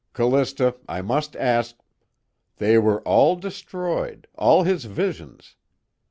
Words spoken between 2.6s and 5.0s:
were all destroyed, all his